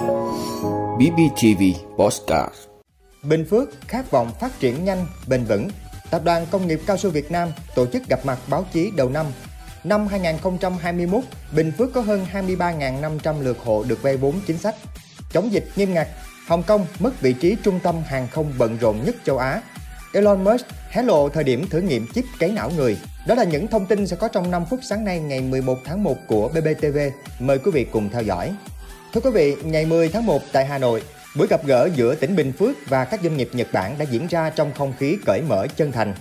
BBTV 0.00 1.62
Postcard 1.96 2.54
Bình 3.22 3.44
Phước 3.50 3.68
khát 3.88 4.10
vọng 4.10 4.30
phát 4.40 4.60
triển 4.60 4.84
nhanh, 4.84 5.06
bền 5.26 5.44
vững. 5.44 5.68
Tập 6.10 6.22
đoàn 6.24 6.46
Công 6.50 6.66
nghiệp 6.66 6.80
Cao 6.86 6.96
su 6.96 7.10
Việt 7.10 7.30
Nam 7.30 7.48
tổ 7.74 7.86
chức 7.86 8.08
gặp 8.08 8.26
mặt 8.26 8.38
báo 8.48 8.64
chí 8.72 8.90
đầu 8.96 9.08
năm. 9.08 9.26
Năm 9.84 10.06
2021, 10.06 11.24
Bình 11.52 11.72
Phước 11.78 11.92
có 11.92 12.00
hơn 12.00 12.26
23.500 12.32 13.40
lượt 13.40 13.58
hộ 13.64 13.84
được 13.88 14.02
vay 14.02 14.16
vốn 14.16 14.34
chính 14.46 14.58
sách. 14.58 14.74
Chống 15.32 15.52
dịch 15.52 15.64
nghiêm 15.76 15.94
ngặt, 15.94 16.08
Hồng 16.46 16.62
Kông 16.62 16.86
mất 16.98 17.20
vị 17.20 17.32
trí 17.32 17.56
trung 17.62 17.80
tâm 17.82 18.02
hàng 18.06 18.28
không 18.28 18.52
bận 18.58 18.78
rộn 18.80 19.04
nhất 19.04 19.16
châu 19.24 19.38
Á. 19.38 19.62
Elon 20.12 20.44
Musk 20.44 20.66
hé 20.90 21.02
lộ 21.02 21.28
thời 21.28 21.44
điểm 21.44 21.68
thử 21.70 21.80
nghiệm 21.80 22.06
chip 22.14 22.24
cấy 22.38 22.52
não 22.52 22.70
người. 22.76 22.98
Đó 23.26 23.34
là 23.34 23.44
những 23.44 23.66
thông 23.66 23.86
tin 23.86 24.06
sẽ 24.06 24.16
có 24.16 24.28
trong 24.28 24.50
5 24.50 24.64
phút 24.70 24.80
sáng 24.82 25.04
nay 25.04 25.20
ngày 25.20 25.40
11 25.40 25.78
tháng 25.84 26.02
1 26.02 26.16
của 26.26 26.48
BBTV. 26.48 26.98
Mời 27.38 27.58
quý 27.58 27.70
vị 27.70 27.86
cùng 27.92 28.08
theo 28.08 28.22
dõi. 28.22 28.52
Thưa 29.12 29.20
quý 29.20 29.30
vị, 29.30 29.56
ngày 29.64 29.86
10 29.86 30.08
tháng 30.08 30.26
1 30.26 30.42
tại 30.52 30.66
Hà 30.66 30.78
Nội, 30.78 31.02
buổi 31.36 31.46
gặp 31.46 31.66
gỡ 31.66 31.88
giữa 31.94 32.14
tỉnh 32.14 32.36
Bình 32.36 32.52
Phước 32.52 32.76
và 32.88 33.04
các 33.04 33.20
doanh 33.22 33.36
nghiệp 33.36 33.48
Nhật 33.52 33.68
Bản 33.72 33.98
đã 33.98 34.04
diễn 34.10 34.26
ra 34.26 34.50
trong 34.50 34.72
không 34.74 34.92
khí 34.98 35.16
cởi 35.26 35.42
mở 35.48 35.66
chân 35.76 35.92
thành. 35.92 36.14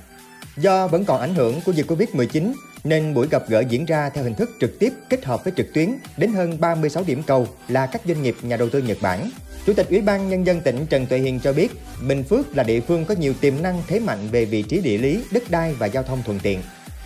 Do 0.57 0.87
vẫn 0.87 1.05
còn 1.05 1.21
ảnh 1.21 1.35
hưởng 1.35 1.61
của 1.65 1.71
dịch 1.71 1.85
Covid-19 1.87 2.53
nên 2.83 3.13
buổi 3.13 3.27
gặp 3.31 3.43
gỡ 3.49 3.63
diễn 3.69 3.85
ra 3.85 4.09
theo 4.09 4.23
hình 4.23 4.33
thức 4.33 4.49
trực 4.59 4.79
tiếp 4.79 4.93
kết 5.09 5.25
hợp 5.25 5.43
với 5.43 5.53
trực 5.57 5.73
tuyến 5.73 5.89
đến 6.17 6.33
hơn 6.33 6.59
36 6.59 7.03
điểm 7.07 7.23
cầu 7.23 7.47
là 7.67 7.85
các 7.85 8.01
doanh 8.05 8.23
nghiệp 8.23 8.35
nhà 8.41 8.57
đầu 8.57 8.69
tư 8.69 8.81
Nhật 8.81 8.97
Bản. 9.01 9.31
Chủ 9.65 9.73
tịch 9.73 9.89
Ủy 9.89 10.01
ban 10.01 10.29
Nhân 10.29 10.45
dân 10.45 10.61
tỉnh 10.61 10.85
Trần 10.85 11.05
Tuệ 11.05 11.17
Hiền 11.17 11.39
cho 11.39 11.53
biết, 11.53 11.71
Bình 12.07 12.23
Phước 12.23 12.57
là 12.57 12.63
địa 12.63 12.79
phương 12.79 13.05
có 13.05 13.15
nhiều 13.19 13.33
tiềm 13.41 13.53
năng 13.61 13.81
thế 13.87 13.99
mạnh 13.99 14.27
về 14.31 14.45
vị 14.45 14.61
trí 14.61 14.81
địa 14.81 14.97
lý, 14.97 15.23
đất 15.31 15.43
đai 15.49 15.73
và 15.73 15.85
giao 15.85 16.03
thông 16.03 16.23
thuận 16.23 16.39
tiện. 16.39 16.59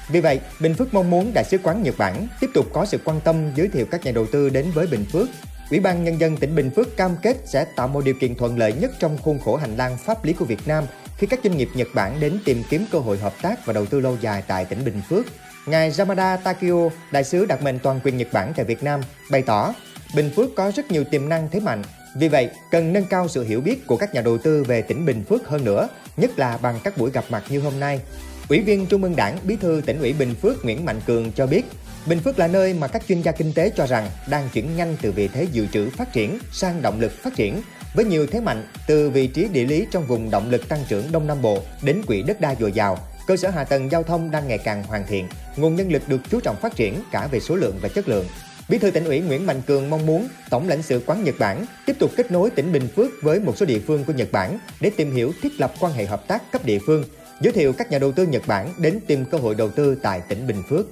Vì 0.09 0.21
vậy, 0.21 0.39
Bình 0.59 0.73
Phước 0.73 0.93
mong 0.93 1.09
muốn 1.09 1.31
Đại 1.33 1.43
sứ 1.43 1.57
quán 1.63 1.83
Nhật 1.83 1.95
Bản 1.97 2.27
tiếp 2.39 2.47
tục 2.53 2.65
có 2.73 2.85
sự 2.85 2.97
quan 3.03 3.19
tâm 3.21 3.51
giới 3.55 3.67
thiệu 3.67 3.85
các 3.91 4.05
nhà 4.05 4.11
đầu 4.11 4.25
tư 4.31 4.49
đến 4.49 4.71
với 4.73 4.87
Bình 4.87 5.05
Phước. 5.11 5.27
Ủy 5.73 5.79
ban 5.79 6.03
Nhân 6.03 6.19
dân 6.19 6.37
tỉnh 6.37 6.55
Bình 6.55 6.71
Phước 6.75 6.97
cam 6.97 7.15
kết 7.21 7.37
sẽ 7.45 7.65
tạo 7.75 7.87
mọi 7.87 8.03
điều 8.03 8.13
kiện 8.13 8.35
thuận 8.35 8.57
lợi 8.57 8.73
nhất 8.73 8.91
trong 8.99 9.17
khuôn 9.17 9.39
khổ 9.39 9.55
hành 9.55 9.77
lang 9.77 9.97
pháp 9.97 10.25
lý 10.25 10.33
của 10.33 10.45
Việt 10.45 10.67
Nam 10.67 10.83
khi 11.17 11.27
các 11.27 11.39
doanh 11.43 11.57
nghiệp 11.57 11.69
Nhật 11.73 11.87
Bản 11.93 12.19
đến 12.19 12.39
tìm 12.45 12.63
kiếm 12.69 12.85
cơ 12.91 12.99
hội 12.99 13.17
hợp 13.17 13.33
tác 13.41 13.65
và 13.65 13.73
đầu 13.73 13.85
tư 13.85 13.99
lâu 13.99 14.17
dài 14.21 14.43
tại 14.47 14.65
tỉnh 14.65 14.85
Bình 14.85 15.01
Phước. 15.09 15.25
Ngài 15.65 15.91
Yamada 15.97 16.37
Takio, 16.37 16.89
đại 17.11 17.23
sứ 17.23 17.45
đặc 17.45 17.61
mệnh 17.61 17.79
toàn 17.79 17.99
quyền 18.03 18.17
Nhật 18.17 18.27
Bản 18.33 18.53
tại 18.55 18.65
Việt 18.65 18.83
Nam, 18.83 19.01
bày 19.31 19.41
tỏ 19.41 19.73
Bình 20.15 20.31
Phước 20.35 20.55
có 20.55 20.71
rất 20.71 20.91
nhiều 20.91 21.03
tiềm 21.03 21.29
năng 21.29 21.49
thế 21.51 21.59
mạnh. 21.59 21.81
Vì 22.15 22.27
vậy, 22.27 22.49
cần 22.71 22.93
nâng 22.93 23.05
cao 23.05 23.27
sự 23.27 23.43
hiểu 23.43 23.61
biết 23.61 23.87
của 23.87 23.97
các 23.97 24.13
nhà 24.13 24.21
đầu 24.21 24.37
tư 24.37 24.63
về 24.63 24.81
tỉnh 24.81 25.05
Bình 25.05 25.23
Phước 25.29 25.47
hơn 25.47 25.63
nữa, 25.63 25.87
nhất 26.17 26.39
là 26.39 26.57
bằng 26.57 26.79
các 26.83 26.97
buổi 26.97 27.11
gặp 27.11 27.25
mặt 27.29 27.43
như 27.49 27.59
hôm 27.59 27.79
nay. 27.79 28.01
Ủy 28.49 28.61
viên 28.61 28.85
Trung 28.85 29.03
ương 29.03 29.15
Đảng, 29.15 29.37
Bí 29.43 29.55
thư 29.55 29.81
tỉnh 29.85 29.99
ủy 29.99 30.13
Bình 30.13 30.35
Phước 30.41 30.65
Nguyễn 30.65 30.85
Mạnh 30.85 31.01
Cường 31.05 31.31
cho 31.31 31.47
biết, 31.47 31.65
Bình 32.05 32.19
Phước 32.19 32.39
là 32.39 32.47
nơi 32.47 32.73
mà 32.73 32.87
các 32.87 33.03
chuyên 33.07 33.21
gia 33.21 33.31
kinh 33.31 33.53
tế 33.53 33.69
cho 33.69 33.85
rằng 33.85 34.09
đang 34.29 34.49
chuyển 34.53 34.75
nhanh 34.75 34.97
từ 35.01 35.11
vị 35.11 35.27
thế 35.27 35.47
dự 35.51 35.67
trữ 35.73 35.89
phát 35.89 36.13
triển 36.13 36.39
sang 36.51 36.81
động 36.81 36.99
lực 36.99 37.11
phát 37.11 37.35
triển, 37.35 37.61
với 37.93 38.05
nhiều 38.05 38.27
thế 38.27 38.39
mạnh 38.39 38.67
từ 38.87 39.09
vị 39.09 39.27
trí 39.27 39.47
địa 39.47 39.65
lý 39.65 39.87
trong 39.91 40.07
vùng 40.07 40.31
động 40.31 40.49
lực 40.49 40.69
tăng 40.69 40.83
trưởng 40.87 41.11
Đông 41.11 41.27
Nam 41.27 41.41
Bộ 41.41 41.59
đến 41.81 42.01
quỹ 42.07 42.23
đất 42.23 42.41
đai 42.41 42.55
dồi 42.59 42.71
dào, 42.71 42.97
cơ 43.27 43.37
sở 43.37 43.49
hạ 43.49 43.63
tầng 43.63 43.91
giao 43.91 44.03
thông 44.03 44.31
đang 44.31 44.47
ngày 44.47 44.57
càng 44.57 44.83
hoàn 44.83 45.05
thiện, 45.07 45.27
nguồn 45.55 45.75
nhân 45.75 45.91
lực 45.91 46.01
được 46.07 46.21
chú 46.31 46.39
trọng 46.39 46.55
phát 46.55 46.75
triển 46.75 47.01
cả 47.11 47.27
về 47.27 47.39
số 47.39 47.55
lượng 47.55 47.79
và 47.81 47.89
chất 47.89 48.07
lượng. 48.07 48.25
Bí 48.69 48.77
thư 48.77 48.91
tỉnh 48.91 49.05
ủy 49.05 49.19
Nguyễn 49.19 49.45
Mạnh 49.45 49.61
Cường 49.61 49.89
mong 49.89 50.05
muốn 50.05 50.27
Tổng 50.49 50.69
lãnh 50.69 50.81
sự 50.81 51.01
quán 51.05 51.23
Nhật 51.23 51.35
Bản 51.39 51.65
tiếp 51.85 51.95
tục 51.99 52.11
kết 52.17 52.31
nối 52.31 52.49
tỉnh 52.49 52.71
Bình 52.71 52.87
Phước 52.95 53.11
với 53.21 53.39
một 53.39 53.57
số 53.57 53.65
địa 53.65 53.79
phương 53.79 54.05
của 54.05 54.13
Nhật 54.13 54.31
Bản 54.31 54.59
để 54.81 54.91
tìm 54.97 55.15
hiểu 55.15 55.33
thiết 55.41 55.59
lập 55.59 55.73
quan 55.79 55.93
hệ 55.93 56.05
hợp 56.05 56.27
tác 56.27 56.51
cấp 56.51 56.65
địa 56.65 56.79
phương, 56.85 57.03
giới 57.41 57.53
thiệu 57.53 57.73
các 57.73 57.91
nhà 57.91 57.99
đầu 57.99 58.11
tư 58.11 58.27
Nhật 58.27 58.47
Bản 58.47 58.73
đến 58.77 58.99
tìm 59.07 59.25
cơ 59.25 59.37
hội 59.37 59.55
đầu 59.55 59.69
tư 59.69 59.95
tại 60.03 60.21
tỉnh 60.27 60.47
Bình 60.47 60.63
Phước. 60.69 60.85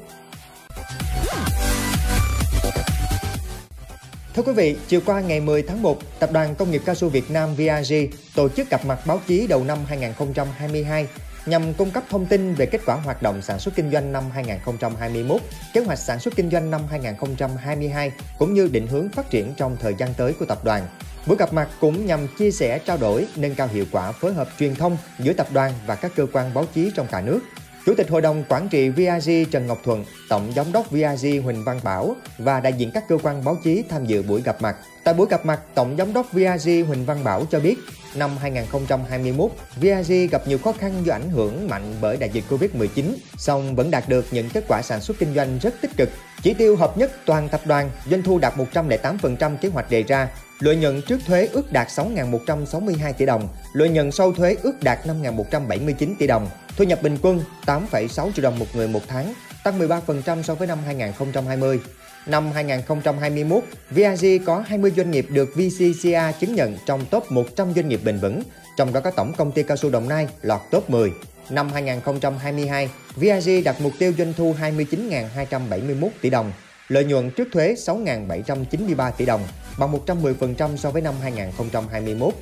Thưa 4.36 4.44
quý 4.44 4.54
vị, 4.54 4.76
chiều 4.88 5.02
qua 5.06 5.22
ngày 5.22 5.40
10 5.40 5.62
tháng 5.64 5.82
1, 5.82 6.00
Tập 6.20 6.30
đoàn 6.34 6.56
Công 6.56 6.72
nghiệp 6.72 6.82
Cao 6.86 6.96
su 6.96 7.10
Việt 7.10 7.32
Nam 7.32 7.56
vrg 7.56 7.94
tổ 8.36 8.50
chức 8.50 8.70
gặp 8.70 8.86
mặt 8.86 9.00
báo 9.08 9.22
chí 9.28 9.48
đầu 9.48 9.64
năm 9.64 9.78
2022 9.88 11.08
nhằm 11.46 11.74
cung 11.74 11.92
cấp 11.92 12.04
thông 12.10 12.26
tin 12.26 12.54
về 12.54 12.66
kết 12.66 12.82
quả 12.86 12.96
hoạt 12.96 13.22
động 13.22 13.42
sản 13.42 13.60
xuất 13.60 13.76
kinh 13.76 13.92
doanh 13.92 14.12
năm 14.12 14.24
2021, 14.34 15.42
kế 15.74 15.82
hoạch 15.82 16.00
sản 16.00 16.20
xuất 16.20 16.36
kinh 16.36 16.50
doanh 16.50 16.72
năm 16.72 16.82
2022 16.90 18.12
cũng 18.40 18.54
như 18.54 18.70
định 18.72 18.88
hướng 18.88 19.10
phát 19.10 19.30
triển 19.30 19.54
trong 19.58 19.78
thời 19.82 19.94
gian 19.94 20.14
tới 20.18 20.34
của 20.40 20.46
tập 20.46 20.64
đoàn. 20.64 20.88
Buổi 21.28 21.38
gặp 21.38 21.54
mặt 21.54 21.70
cũng 21.80 22.06
nhằm 22.06 22.28
chia 22.40 22.52
sẻ 22.52 22.80
trao 22.80 22.98
đổi, 22.98 23.28
nâng 23.36 23.56
cao 23.56 23.68
hiệu 23.68 23.86
quả 23.92 24.12
phối 24.12 24.34
hợp 24.34 24.48
truyền 24.60 24.76
thông 24.76 24.98
giữa 25.20 25.34
tập 25.34 25.48
đoàn 25.54 25.74
và 25.86 25.96
các 25.96 26.12
cơ 26.16 26.26
quan 26.34 26.54
báo 26.54 26.66
chí 26.74 26.92
trong 26.96 27.08
cả 27.12 27.22
nước. 27.22 27.40
Chủ 27.86 27.94
tịch 27.96 28.10
Hội 28.10 28.22
đồng 28.22 28.44
Quản 28.50 28.70
trị 28.70 28.90
VIG 28.90 29.46
Trần 29.52 29.68
Ngọc 29.68 29.80
Thuận, 29.84 30.06
Tổng 30.30 30.52
Giám 30.56 30.72
đốc 30.72 30.92
VIG 30.92 31.44
Huỳnh 31.44 31.64
Văn 31.64 31.80
Bảo 31.84 32.16
và 32.38 32.60
đại 32.60 32.74
diện 32.74 32.92
các 32.94 33.08
cơ 33.08 33.18
quan 33.24 33.46
báo 33.46 33.58
chí 33.64 33.84
tham 33.90 34.06
dự 34.06 34.24
buổi 34.24 34.42
gặp 34.42 34.62
mặt. 34.62 34.76
Tại 35.04 35.14
buổi 35.14 35.28
gặp 35.30 35.46
mặt, 35.46 35.60
Tổng 35.76 35.96
Giám 35.98 36.14
đốc 36.14 36.34
VIG 36.34 36.86
Huỳnh 36.88 37.06
Văn 37.06 37.24
Bảo 37.24 37.46
cho 37.52 37.60
biết, 37.60 37.76
năm 38.16 38.38
2021, 38.38 39.52
VIG 39.76 40.28
gặp 40.32 40.48
nhiều 40.48 40.58
khó 40.58 40.72
khăn 40.72 40.94
do 41.06 41.14
ảnh 41.14 41.30
hưởng 41.30 41.68
mạnh 41.70 41.96
bởi 42.02 42.18
đại 42.18 42.30
dịch 42.30 42.44
Covid-19, 42.50 43.16
song 43.38 43.76
vẫn 43.76 43.92
đạt 43.92 44.10
được 44.10 44.26
những 44.32 44.50
kết 44.50 44.64
quả 44.68 44.82
sản 44.82 45.02
xuất 45.02 45.20
kinh 45.20 45.34
doanh 45.34 45.60
rất 45.62 45.74
tích 45.82 45.92
cực. 45.98 46.10
Chỉ 46.44 46.54
tiêu 46.54 46.76
hợp 46.76 46.98
nhất 46.98 47.12
toàn 47.26 47.50
tập 47.50 47.62
đoàn, 47.66 47.90
doanh 48.10 48.24
thu 48.24 48.40
đạt 48.40 48.54
108% 48.74 49.58
kế 49.58 49.70
hoạch 49.70 49.90
đề 49.90 50.04
ra, 50.04 50.28
Lợi 50.62 50.76
nhuận 50.76 51.02
trước 51.02 51.20
thuế 51.28 51.46
ước 51.46 51.72
đạt 51.72 51.88
6.162 51.88 53.14
tỷ 53.14 53.26
đồng, 53.26 53.48
lợi 53.74 53.90
nhuận 53.90 54.12
sau 54.12 54.32
thuế 54.32 54.56
ước 54.64 54.84
đạt 54.84 55.00
5.179 55.06 56.16
tỷ 56.20 56.28
đồng, 56.28 56.48
thu 56.78 56.84
nhập 56.84 57.02
bình 57.02 57.18
quân 57.22 57.44
8,6 57.66 58.32
triệu 58.32 58.44
đồng 58.44 58.60
một 58.60 58.66
người 58.74 58.88
một 58.88 59.00
tháng, 59.08 59.34
tăng 59.64 59.80
13% 59.80 60.44
so 60.44 60.56
với 60.56 60.68
năm 60.68 60.80
2020. 60.86 61.80
Năm 62.26 62.52
2021, 62.52 63.64
VIG 63.90 64.46
có 64.46 64.64
20 64.68 64.92
doanh 64.98 65.12
nghiệp 65.12 65.26
được 65.30 65.50
VCCA 65.56 66.32
chứng 66.32 66.56
nhận 66.56 66.78
trong 66.86 67.06
top 67.06 67.32
100 67.32 67.74
doanh 67.74 67.90
nghiệp 67.90 68.00
bền 68.04 68.18
vững, 68.18 68.42
trong 68.78 68.94
đó 68.94 69.00
có 69.00 69.12
Tổng 69.12 69.34
Công 69.38 69.52
ty 69.52 69.64
Cao 69.64 69.78
su 69.78 69.90
Đồng 69.90 70.10
Nai 70.10 70.28
lọt 70.42 70.62
top 70.72 70.90
10. 70.90 71.12
Năm 71.50 71.70
2022, 71.74 72.90
VIG 73.16 73.64
đặt 73.64 73.82
mục 73.82 73.94
tiêu 74.00 74.14
doanh 74.18 74.34
thu 74.34 74.56
29.271 74.62 76.10
tỷ 76.22 76.30
đồng, 76.30 76.52
lợi 76.88 77.04
nhuận 77.04 77.32
trước 77.32 77.48
thuế 77.54 77.74
6.793 77.74 79.12
tỷ 79.12 79.26
đồng, 79.26 79.42
bằng 79.78 79.94
110% 80.06 80.78
so 80.78 80.92
với 80.92 81.02
năm 81.02 81.14
2021. 81.22 82.34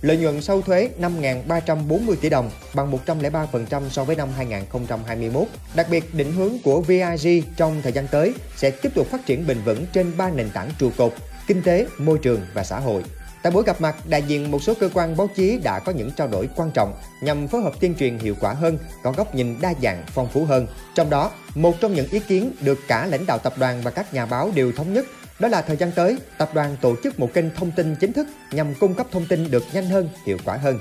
Lợi 0.00 0.16
nhuận 0.16 0.42
sau 0.42 0.62
thuế 0.62 0.90
5.340 1.00 2.14
tỷ 2.20 2.28
đồng, 2.28 2.50
bằng 2.74 2.92
103% 3.06 3.88
so 3.90 4.04
với 4.04 4.16
năm 4.16 4.28
2021. 4.36 5.46
Đặc 5.74 5.86
biệt, 5.90 6.14
định 6.14 6.32
hướng 6.32 6.52
của 6.64 6.80
vig 6.80 7.42
trong 7.56 7.82
thời 7.82 7.92
gian 7.92 8.06
tới 8.06 8.34
sẽ 8.56 8.70
tiếp 8.70 8.94
tục 8.94 9.06
phát 9.10 9.26
triển 9.26 9.46
bền 9.46 9.58
vững 9.64 9.86
trên 9.92 10.16
3 10.16 10.30
nền 10.30 10.50
tảng 10.50 10.70
trụ 10.78 10.90
cột, 10.96 11.14
kinh 11.46 11.62
tế, 11.62 11.86
môi 11.98 12.18
trường 12.18 12.40
và 12.54 12.64
xã 12.64 12.78
hội. 12.78 13.02
Tại 13.42 13.52
buổi 13.52 13.62
gặp 13.64 13.80
mặt, 13.80 13.96
đại 14.08 14.22
diện 14.22 14.50
một 14.50 14.62
số 14.62 14.74
cơ 14.80 14.88
quan 14.94 15.16
báo 15.16 15.28
chí 15.36 15.58
đã 15.62 15.78
có 15.78 15.92
những 15.92 16.10
trao 16.10 16.28
đổi 16.28 16.48
quan 16.56 16.70
trọng 16.74 16.94
nhằm 17.20 17.48
phối 17.48 17.62
hợp 17.62 17.72
tuyên 17.80 17.94
truyền 17.94 18.18
hiệu 18.18 18.34
quả 18.40 18.52
hơn, 18.52 18.78
có 19.02 19.12
góc 19.12 19.34
nhìn 19.34 19.56
đa 19.60 19.74
dạng, 19.82 20.04
phong 20.06 20.28
phú 20.28 20.44
hơn. 20.44 20.66
Trong 20.94 21.10
đó, 21.10 21.30
một 21.54 21.80
trong 21.80 21.94
những 21.94 22.08
ý 22.10 22.20
kiến 22.20 22.52
được 22.60 22.78
cả 22.88 23.06
lãnh 23.06 23.26
đạo 23.26 23.38
tập 23.38 23.52
đoàn 23.58 23.80
và 23.82 23.90
các 23.90 24.14
nhà 24.14 24.26
báo 24.26 24.50
đều 24.54 24.72
thống 24.72 24.92
nhất 24.92 25.06
đó 25.38 25.48
là 25.48 25.62
thời 25.62 25.76
gian 25.76 25.92
tới, 25.92 26.16
tập 26.38 26.50
đoàn 26.54 26.76
tổ 26.80 26.94
chức 27.02 27.20
một 27.20 27.34
kênh 27.34 27.54
thông 27.54 27.70
tin 27.70 27.94
chính 28.00 28.12
thức 28.12 28.26
nhằm 28.52 28.74
cung 28.74 28.94
cấp 28.94 29.06
thông 29.12 29.26
tin 29.26 29.50
được 29.50 29.64
nhanh 29.72 29.86
hơn, 29.86 30.08
hiệu 30.26 30.38
quả 30.44 30.56
hơn. 30.56 30.78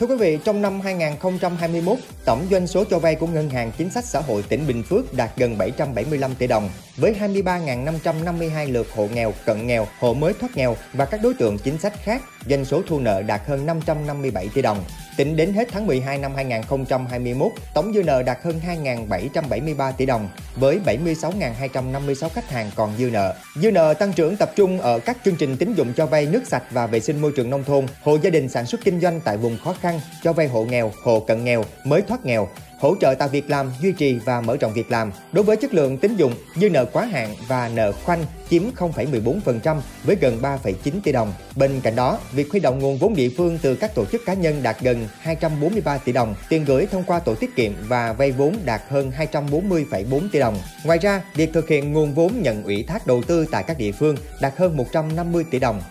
Thưa 0.00 0.06
quý 0.06 0.16
vị, 0.16 0.38
trong 0.44 0.62
năm 0.62 0.80
2021, 0.80 1.98
tổng 2.24 2.46
doanh 2.50 2.66
số 2.66 2.84
cho 2.84 2.98
vay 2.98 3.14
của 3.14 3.26
Ngân 3.26 3.50
hàng 3.50 3.72
Chính 3.78 3.90
sách 3.90 4.04
Xã 4.04 4.20
hội 4.20 4.44
tỉnh 4.48 4.66
Bình 4.66 4.82
Phước 4.82 5.14
đạt 5.14 5.30
gần 5.36 5.58
775 5.58 6.34
tỷ 6.34 6.46
đồng, 6.46 6.70
với 6.96 7.16
23.552 7.20 8.72
lượt 8.72 8.86
hộ 8.94 9.08
nghèo, 9.14 9.32
cận 9.46 9.66
nghèo, 9.66 9.86
hộ 9.98 10.14
mới 10.14 10.32
thoát 10.40 10.56
nghèo 10.56 10.76
và 10.92 11.04
các 11.04 11.20
đối 11.22 11.34
tượng 11.34 11.58
chính 11.58 11.78
sách 11.78 11.92
khác, 12.02 12.22
doanh 12.46 12.64
số 12.64 12.82
thu 12.88 13.00
nợ 13.00 13.22
đạt 13.22 13.40
hơn 13.46 13.66
557 13.66 14.48
tỷ 14.54 14.62
đồng. 14.62 14.84
Tính 15.20 15.36
đến 15.36 15.52
hết 15.52 15.68
tháng 15.72 15.86
12 15.86 16.18
năm 16.18 16.34
2021, 16.34 17.52
tổng 17.74 17.92
dư 17.94 18.02
nợ 18.02 18.22
đạt 18.22 18.38
hơn 18.42 18.60
2.773 18.84 19.92
tỷ 19.92 20.06
đồng, 20.06 20.28
với 20.56 20.80
76.256 20.86 22.28
khách 22.28 22.50
hàng 22.50 22.70
còn 22.76 22.92
dư 22.98 23.10
nợ. 23.10 23.34
Dư 23.56 23.70
nợ 23.70 23.94
tăng 23.94 24.12
trưởng 24.12 24.36
tập 24.36 24.52
trung 24.56 24.80
ở 24.80 24.98
các 24.98 25.16
chương 25.24 25.36
trình 25.36 25.56
tín 25.56 25.74
dụng 25.74 25.92
cho 25.96 26.06
vay 26.06 26.26
nước 26.26 26.46
sạch 26.46 26.62
và 26.70 26.86
vệ 26.86 27.00
sinh 27.00 27.20
môi 27.20 27.32
trường 27.36 27.50
nông 27.50 27.64
thôn, 27.64 27.86
hộ 28.02 28.18
gia 28.22 28.30
đình 28.30 28.48
sản 28.48 28.66
xuất 28.66 28.80
kinh 28.84 29.00
doanh 29.00 29.20
tại 29.24 29.36
vùng 29.36 29.58
khó 29.64 29.74
khăn, 29.80 30.00
cho 30.22 30.32
vay 30.32 30.48
hộ 30.48 30.64
nghèo, 30.64 30.92
hộ 31.04 31.20
cận 31.20 31.44
nghèo, 31.44 31.64
mới 31.84 32.02
thoát 32.02 32.26
nghèo, 32.26 32.48
hỗ 32.80 32.94
trợ 33.00 33.14
tạo 33.14 33.28
việc 33.28 33.50
làm, 33.50 33.72
duy 33.80 33.92
trì 33.92 34.18
và 34.24 34.40
mở 34.40 34.56
rộng 34.60 34.72
việc 34.72 34.90
làm. 34.90 35.12
Đối 35.32 35.44
với 35.44 35.56
chất 35.56 35.74
lượng 35.74 35.98
tín 35.98 36.16
dụng, 36.16 36.32
dư 36.56 36.70
nợ 36.70 36.84
quá 36.84 37.04
hạn 37.04 37.34
và 37.48 37.70
nợ 37.74 37.92
khoanh 37.92 38.24
chiếm 38.50 38.62
0,14% 38.76 39.80
với 40.04 40.16
gần 40.16 40.38
3,9 40.42 40.74
tỷ 41.04 41.12
đồng. 41.12 41.32
Bên 41.56 41.80
cạnh 41.80 41.96
đó, 41.96 42.18
việc 42.32 42.50
huy 42.50 42.60
động 42.60 42.78
nguồn 42.78 42.98
vốn 42.98 43.14
địa 43.14 43.30
phương 43.36 43.58
từ 43.62 43.74
các 43.74 43.94
tổ 43.94 44.04
chức 44.04 44.22
cá 44.26 44.34
nhân 44.34 44.62
đạt 44.62 44.76
gần 44.80 45.08
243 45.20 45.98
tỷ 45.98 46.12
đồng, 46.12 46.34
tiền 46.48 46.64
gửi 46.64 46.86
thông 46.86 47.04
qua 47.04 47.18
tổ 47.18 47.34
tiết 47.34 47.56
kiệm 47.56 47.72
và 47.88 48.12
vay 48.12 48.32
vốn 48.32 48.56
đạt 48.64 48.82
hơn 48.88 49.12
240,4 49.32 50.28
tỷ 50.32 50.38
đồng. 50.38 50.56
Ngoài 50.84 50.98
ra, 50.98 51.22
việc 51.34 51.52
thực 51.52 51.68
hiện 51.68 51.92
nguồn 51.92 52.14
vốn 52.14 52.42
nhận 52.42 52.64
ủy 52.64 52.82
thác 52.82 53.06
đầu 53.06 53.22
tư 53.22 53.46
tại 53.50 53.62
các 53.62 53.78
địa 53.78 53.92
phương 53.92 54.16
đạt 54.40 54.52
hơn 54.56 54.76
150 54.76 55.44
tỷ 55.50 55.58
đồng. 55.58 55.82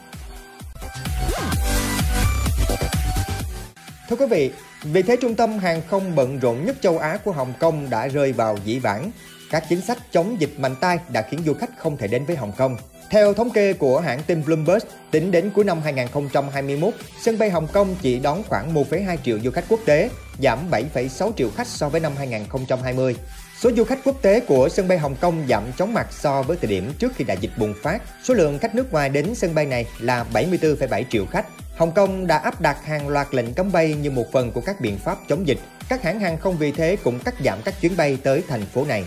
Thưa 4.09 4.15
quý 4.15 4.25
vị, 4.25 4.51
vì 4.83 5.01
thế 5.01 5.15
trung 5.15 5.35
tâm 5.35 5.59
hàng 5.59 5.81
không 5.87 6.15
bận 6.15 6.39
rộn 6.39 6.65
nhất 6.65 6.75
châu 6.81 6.97
Á 6.97 7.17
của 7.23 7.31
Hồng 7.31 7.53
Kông 7.59 7.89
đã 7.89 8.07
rơi 8.07 8.31
vào 8.31 8.57
dĩ 8.65 8.79
vãng. 8.79 9.11
các 9.51 9.63
chính 9.69 9.81
sách 9.81 9.97
chống 10.11 10.35
dịch 10.39 10.49
mạnh 10.57 10.75
tay 10.75 10.99
đã 11.13 11.21
khiến 11.21 11.39
du 11.45 11.53
khách 11.53 11.69
không 11.77 11.97
thể 11.97 12.07
đến 12.07 12.25
với 12.25 12.35
Hồng 12.35 12.51
Kông. 12.57 12.77
Theo 13.09 13.33
thống 13.33 13.49
kê 13.49 13.73
của 13.73 13.99
hãng 13.99 14.23
tin 14.27 14.45
Bloomberg, 14.45 14.83
tính 15.11 15.31
đến 15.31 15.51
cuối 15.55 15.65
năm 15.65 15.81
2021, 15.83 16.93
sân 17.21 17.37
bay 17.37 17.49
Hồng 17.49 17.67
Kông 17.73 17.95
chỉ 18.01 18.19
đón 18.19 18.43
khoảng 18.43 18.73
1,2 18.73 19.17
triệu 19.25 19.39
du 19.39 19.51
khách 19.51 19.63
quốc 19.69 19.79
tế, 19.85 20.09
giảm 20.39 20.59
7,6 20.71 21.31
triệu 21.37 21.49
khách 21.49 21.67
so 21.67 21.89
với 21.89 22.01
năm 22.01 22.11
2020. 22.17 23.15
Số 23.59 23.71
du 23.77 23.83
khách 23.83 23.99
quốc 24.03 24.21
tế 24.21 24.39
của 24.39 24.69
sân 24.69 24.87
bay 24.87 24.97
Hồng 24.97 25.15
Kông 25.21 25.45
giảm 25.49 25.63
chóng 25.77 25.93
mặt 25.93 26.07
so 26.11 26.41
với 26.41 26.57
thời 26.57 26.69
điểm 26.69 26.93
trước 26.99 27.11
khi 27.15 27.23
đại 27.23 27.37
dịch 27.41 27.51
bùng 27.57 27.73
phát. 27.83 28.01
Số 28.23 28.33
lượng 28.33 28.59
khách 28.59 28.75
nước 28.75 28.91
ngoài 28.91 29.09
đến 29.09 29.35
sân 29.35 29.55
bay 29.55 29.65
này 29.65 29.85
là 29.99 30.25
74,7 30.33 31.03
triệu 31.09 31.25
khách. 31.25 31.45
Hồng 31.79 31.91
Kông 31.91 32.27
đã 32.27 32.37
áp 32.37 32.61
đặt 32.61 32.85
hàng 32.85 33.07
loạt 33.07 33.27
lệnh 33.31 33.53
cấm 33.53 33.71
bay 33.71 33.93
như 33.93 34.11
một 34.11 34.31
phần 34.31 34.51
của 34.51 34.61
các 34.61 34.81
biện 34.81 34.97
pháp 34.97 35.17
chống 35.27 35.47
dịch. 35.47 35.57
Các 35.89 36.03
hãng 36.03 36.19
hàng 36.19 36.37
không 36.37 36.57
vì 36.57 36.71
thế 36.71 36.97
cũng 37.03 37.19
cắt 37.19 37.35
giảm 37.45 37.59
các 37.65 37.81
chuyến 37.81 37.97
bay 37.97 38.17
tới 38.23 38.43
thành 38.47 38.65
phố 38.65 38.85
này. 38.85 39.05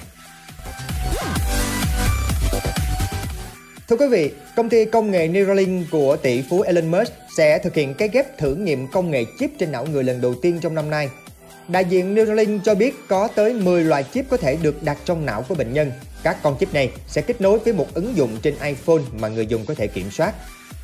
Thưa 3.89 3.97
quý 3.97 4.07
vị, 4.11 4.33
công 4.57 4.69
ty 4.69 4.85
công 4.85 5.11
nghệ 5.11 5.29
Neuralink 5.29 5.91
của 5.91 6.17
tỷ 6.17 6.43
phú 6.51 6.61
Elon 6.61 6.91
Musk 6.91 7.13
sẽ 7.37 7.59
thực 7.59 7.75
hiện 7.75 7.95
cái 7.95 8.09
ghép 8.09 8.39
thử 8.39 8.55
nghiệm 8.55 8.87
công 8.87 9.11
nghệ 9.11 9.25
chip 9.39 9.51
trên 9.59 9.73
não 9.73 9.87
người 9.87 10.05
lần 10.05 10.21
đầu 10.21 10.35
tiên 10.43 10.59
trong 10.63 10.75
năm 10.75 10.91
nay. 10.91 11.09
Đại 11.69 11.85
diện 11.85 12.15
Neuralink 12.15 12.65
cho 12.65 12.75
biết 12.75 12.95
có 13.09 13.29
tới 13.35 13.53
10 13.55 13.85
loại 13.85 14.05
chip 14.15 14.25
có 14.31 14.37
thể 14.37 14.57
được 14.63 14.83
đặt 14.83 14.99
trong 15.05 15.27
não 15.27 15.45
của 15.49 15.55
bệnh 15.55 15.73
nhân. 15.73 15.93
Các 16.23 16.37
con 16.43 16.57
chip 16.61 16.75
này 16.75 16.91
sẽ 17.07 17.23
kết 17.23 17.41
nối 17.41 17.59
với 17.59 17.73
một 17.73 17.87
ứng 17.95 18.17
dụng 18.17 18.39
trên 18.43 18.55
iPhone 18.63 19.03
mà 19.19 19.29
người 19.29 19.47
dùng 19.47 19.67
có 19.67 19.75
thể 19.75 19.87
kiểm 19.87 20.11
soát. 20.11 20.35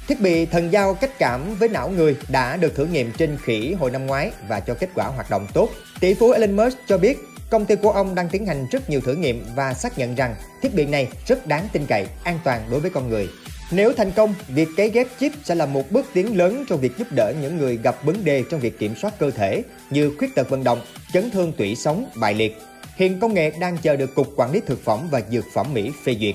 Thiết 0.09 0.21
bị 0.21 0.47
thần 0.47 0.73
giao 0.73 0.95
cách 0.95 1.19
cảm 1.19 1.55
với 1.55 1.69
não 1.69 1.89
người 1.89 2.17
đã 2.29 2.57
được 2.57 2.75
thử 2.75 2.87
nghiệm 2.87 3.13
trên 3.13 3.39
khỉ 3.43 3.73
hồi 3.73 3.91
năm 3.91 4.07
ngoái 4.07 4.31
và 4.49 4.61
cho 4.61 4.75
kết 4.75 4.89
quả 4.95 5.07
hoạt 5.07 5.31
động 5.31 5.47
tốt. 5.55 5.71
Tỷ 6.01 6.15
phú 6.15 6.31
Elon 6.31 6.57
Musk 6.57 6.79
cho 6.87 6.99
biết 6.99 7.19
công 7.51 7.67
ty 7.67 7.77
của 7.77 7.91
ông 7.91 8.15
đang 8.15 8.29
tiến 8.29 8.47
hành 8.47 8.67
rất 8.71 8.91
nhiều 8.91 9.01
thử 9.01 9.15
nghiệm 9.15 9.45
và 9.57 9.75
xác 9.75 9.99
nhận 9.99 10.15
rằng 10.15 10.35
thiết 10.63 10.75
bị 10.75 10.87
này 10.87 11.09
rất 11.27 11.47
đáng 11.47 11.69
tin 11.73 11.87
cậy, 11.89 12.07
an 12.25 12.39
toàn 12.45 12.63
đối 12.71 12.81
với 12.81 12.91
con 12.91 13.09
người. 13.09 13.29
Nếu 13.71 13.93
thành 13.93 14.13
công, 14.13 14.35
việc 14.49 14.69
cấy 14.77 14.91
ghép 14.91 15.07
chip 15.21 15.33
sẽ 15.45 15.55
là 15.55 15.67
một 15.67 15.91
bước 15.91 16.07
tiến 16.15 16.37
lớn 16.37 16.65
trong 16.69 16.81
việc 16.81 16.99
giúp 16.99 17.09
đỡ 17.17 17.33
những 17.43 17.57
người 17.57 17.79
gặp 17.83 18.05
vấn 18.05 18.25
đề 18.25 18.45
trong 18.51 18.61
việc 18.61 18.79
kiểm 18.79 18.95
soát 18.97 19.19
cơ 19.19 19.31
thể 19.31 19.63
như 19.91 20.13
khuyết 20.19 20.35
tật 20.35 20.51
vận 20.51 20.65
động, 20.65 20.81
chấn 21.13 21.31
thương 21.31 21.53
tủy 21.53 21.75
sống, 21.75 22.11
bại 22.17 22.35
liệt. 22.35 22.57
Hiện 22.97 23.21
công 23.21 23.35
nghệ 23.35 23.51
đang 23.61 23.79
chờ 23.79 23.97
được 23.97 24.15
Cục 24.15 24.29
Quản 24.37 24.53
lý 24.53 24.61
Thực 24.67 24.85
phẩm 24.85 25.09
và 25.11 25.23
Dược 25.31 25.45
phẩm 25.55 25.75
Mỹ 25.75 25.93
phê 26.05 26.17
duyệt. 26.21 26.35